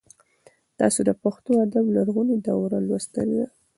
تاسو 0.79 0.99
د 1.05 1.11
پښتو 1.23 1.51
ادب 1.65 1.85
لرغونې 1.95 2.35
دوره 2.47 2.77
لوستلې 2.87 3.37
ده؟ 3.41 3.47